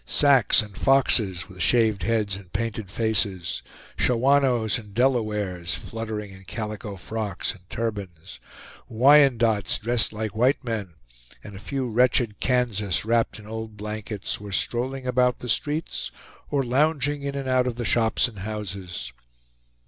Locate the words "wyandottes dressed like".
8.89-10.35